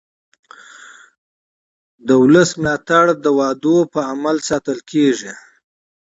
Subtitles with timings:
[2.07, 5.33] د ولس ملاتړ د ژمنو په عمل ساتل کېږي